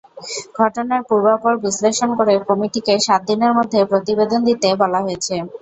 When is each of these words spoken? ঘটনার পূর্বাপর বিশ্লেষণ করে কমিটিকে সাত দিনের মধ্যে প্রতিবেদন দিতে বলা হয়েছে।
ঘটনার 0.57 1.01
পূর্বাপর 1.09 1.53
বিশ্লেষণ 1.63 2.09
করে 2.19 2.33
কমিটিকে 2.47 2.93
সাত 3.07 3.21
দিনের 3.29 3.51
মধ্যে 3.57 3.79
প্রতিবেদন 3.91 4.39
দিতে 4.49 4.67
বলা 4.81 4.99
হয়েছে। 5.05 5.35